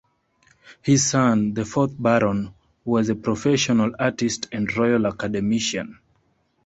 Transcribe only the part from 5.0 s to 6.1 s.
Academician.